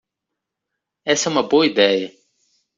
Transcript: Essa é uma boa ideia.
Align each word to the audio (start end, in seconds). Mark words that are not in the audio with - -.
Essa 1.05 1.29
é 1.29 1.31
uma 1.31 1.47
boa 1.47 1.67
ideia. 1.67 2.11